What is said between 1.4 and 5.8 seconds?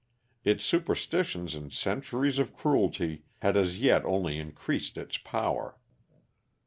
and centuries of cruelty had as yet only increased its power.